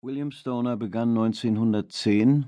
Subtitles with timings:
[0.00, 2.44] William Stoner begann 1910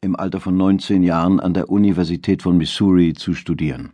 [0.00, 3.92] im Alter von 19 Jahren an der Universität von Missouri zu studieren.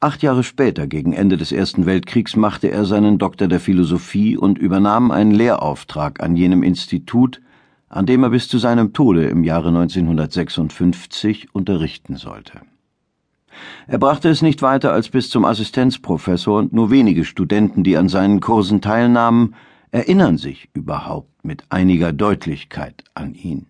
[0.00, 4.58] Acht Jahre später, gegen Ende des Ersten Weltkriegs, machte er seinen Doktor der Philosophie und
[4.58, 7.40] übernahm einen Lehrauftrag an jenem Institut,
[7.88, 12.62] an dem er bis zu seinem Tode im Jahre 1956 unterrichten sollte.
[13.86, 18.08] Er brachte es nicht weiter als bis zum Assistenzprofessor und nur wenige Studenten, die an
[18.08, 19.54] seinen Kursen teilnahmen,
[19.94, 23.66] erinnern sich überhaupt mit einiger Deutlichkeit an ihn.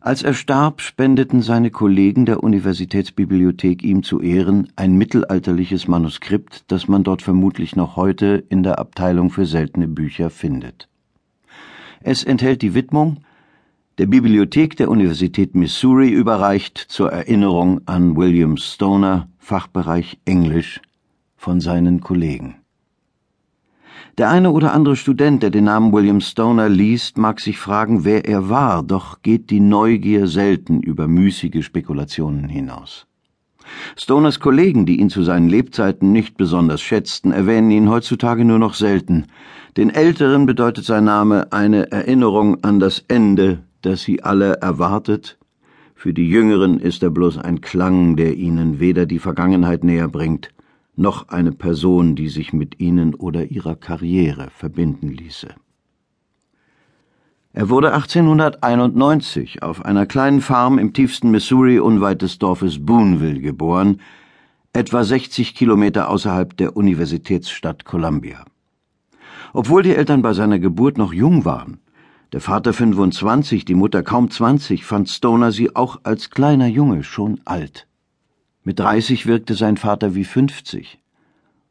[0.00, 6.86] Als er starb, spendeten seine Kollegen der Universitätsbibliothek ihm zu Ehren ein mittelalterliches Manuskript, das
[6.86, 10.88] man dort vermutlich noch heute in der Abteilung für seltene Bücher findet.
[12.00, 13.24] Es enthält die Widmung
[13.98, 20.80] der Bibliothek der Universität Missouri überreicht zur Erinnerung an William Stoner, Fachbereich Englisch,
[21.36, 22.54] von seinen Kollegen.
[24.18, 28.24] Der eine oder andere Student, der den Namen William Stoner liest, mag sich fragen, wer
[28.24, 33.06] er war, doch geht die Neugier selten über müßige Spekulationen hinaus.
[33.96, 38.74] Stoners Kollegen, die ihn zu seinen Lebzeiten nicht besonders schätzten, erwähnen ihn heutzutage nur noch
[38.74, 39.26] selten.
[39.76, 45.38] Den Älteren bedeutet sein Name eine Erinnerung an das Ende, das sie alle erwartet.
[45.94, 50.50] Für die Jüngeren ist er bloß ein Klang, der ihnen weder die Vergangenheit näher bringt,
[50.98, 55.48] noch eine Person, die sich mit ihnen oder ihrer Karriere verbinden ließe.
[57.52, 64.00] Er wurde 1891 auf einer kleinen Farm im tiefsten Missouri unweit des Dorfes Boonville geboren,
[64.72, 68.44] etwa 60 Kilometer außerhalb der Universitätsstadt Columbia.
[69.52, 71.78] Obwohl die Eltern bei seiner Geburt noch jung waren,
[72.32, 77.40] der Vater 25, die Mutter kaum 20, fand Stoner sie auch als kleiner Junge schon
[77.46, 77.86] alt.
[78.68, 80.98] Mit 30 wirkte sein Vater wie 50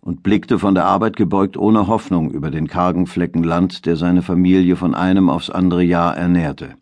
[0.02, 4.24] und blickte von der Arbeit gebeugt ohne Hoffnung über den kargen Flecken Land, der seine
[4.24, 6.74] Familie von einem aufs andere Jahr ernährte.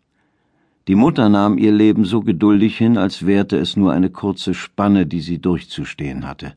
[0.88, 5.04] Die Mutter nahm ihr Leben so geduldig hin, als währte es nur eine kurze Spanne,
[5.04, 6.54] die sie durchzustehen hatte.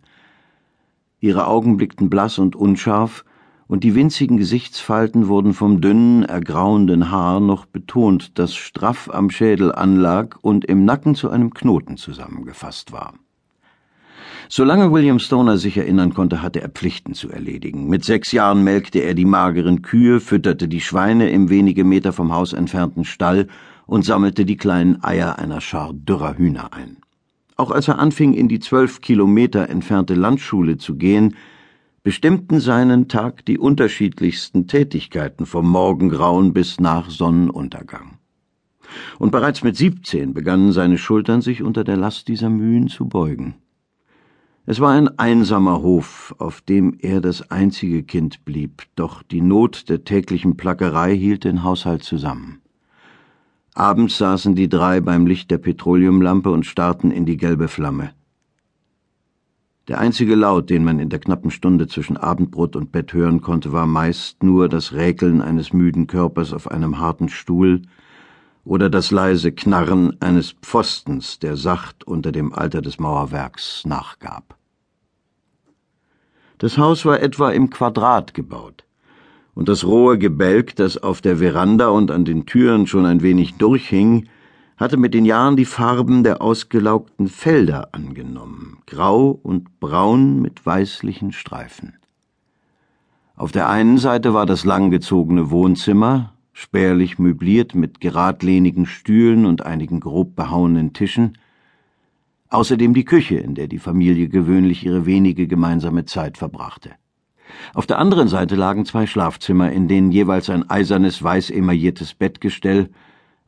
[1.19, 3.25] Ihre Augen blickten blass und unscharf,
[3.67, 9.75] und die winzigen Gesichtsfalten wurden vom dünnen, ergrauenden Haar noch betont, das straff am Schädel
[9.75, 13.15] anlag und im Nacken zu einem Knoten zusammengefasst war.
[14.47, 17.87] Solange William Stoner sich erinnern konnte, hatte er Pflichten zu erledigen.
[17.87, 22.33] Mit sechs Jahren melkte er die mageren Kühe, fütterte die Schweine im wenige Meter vom
[22.33, 23.47] Haus entfernten Stall
[23.85, 26.97] und sammelte die kleinen Eier einer Schar dürrer Hühner ein.
[27.57, 31.35] Auch als er anfing, in die zwölf Kilometer entfernte Landschule zu gehen,
[32.03, 38.17] bestimmten seinen Tag die unterschiedlichsten Tätigkeiten vom Morgengrauen bis nach Sonnenuntergang.
[39.19, 43.55] Und bereits mit siebzehn begannen seine Schultern sich unter der Last dieser Mühen zu beugen.
[44.71, 49.89] Es war ein einsamer Hof, auf dem er das einzige Kind blieb, doch die Not
[49.89, 52.61] der täglichen Plackerei hielt den Haushalt zusammen.
[53.73, 58.11] Abends saßen die drei beim Licht der Petroleumlampe und starrten in die gelbe Flamme.
[59.87, 63.71] Der einzige Laut, den man in der knappen Stunde zwischen Abendbrot und Bett hören konnte,
[63.73, 67.81] war meist nur das Räkeln eines müden Körpers auf einem harten Stuhl
[68.65, 74.58] oder das leise Knarren eines Pfostens, der sacht unter dem Alter des Mauerwerks nachgab.
[76.59, 78.83] Das Haus war etwa im Quadrat gebaut,
[79.55, 83.55] und das rohe Gebälk, das auf der Veranda und an den Türen schon ein wenig
[83.55, 84.27] durchhing,
[84.75, 91.31] hatte mit den Jahren die Farben der ausgelaugten Felder angenommen, grau und braun mit weißlichen
[91.31, 91.93] Streifen.
[93.37, 100.01] Auf der einen Seite war das langgezogene Wohnzimmer, spärlich möbliert mit geradlinigen Stühlen und einigen
[100.01, 101.37] grob behauenen Tischen,
[102.49, 106.91] außerdem die Küche, in der die Familie gewöhnlich ihre wenige gemeinsame Zeit verbrachte.
[107.73, 112.89] Auf der anderen Seite lagen zwei Schlafzimmer, in denen jeweils ein eisernes weiß emailliertes Bettgestell,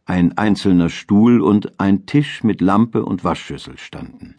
[0.06, 4.36] ein einzelner Stuhl und ein Tisch mit Lampe und Waschschüssel standen.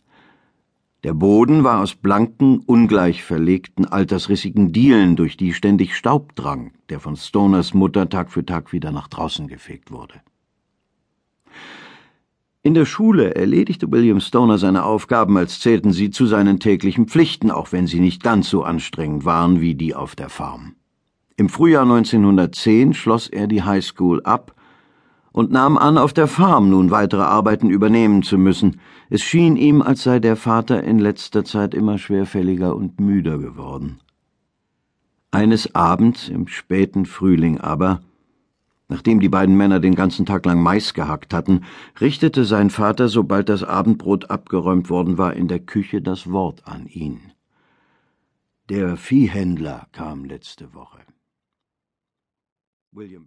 [1.05, 7.01] Der Boden war aus blanken, ungleich verlegten, altersrissigen Dielen, durch die ständig Staub drang, der
[7.01, 10.21] von Stoners Mutter Tag für Tag wieder nach draußen gefegt wurde.
[12.65, 17.51] In der Schule erledigte William Stoner seine Aufgaben, als zählten sie zu seinen täglichen Pflichten,
[17.51, 20.77] auch wenn sie nicht ganz so anstrengend waren wie die auf der Farm.
[21.37, 24.55] Im Frühjahr 1910 schloss er die High School ab
[25.33, 28.81] und nahm an, auf der Farm nun weitere Arbeiten übernehmen zu müssen.
[29.11, 33.99] Es schien ihm, als sei der Vater in letzter Zeit immer schwerfälliger und müder geworden.
[35.33, 38.03] Eines Abends im späten Frühling aber
[38.93, 41.65] Nachdem die beiden Männer den ganzen Tag lang Mais gehackt hatten,
[41.99, 46.87] richtete sein Vater, sobald das Abendbrot abgeräumt worden war, in der Küche das Wort an
[46.87, 47.33] ihn.
[48.69, 51.01] Der Viehhändler kam letzte Woche.
[52.91, 53.25] William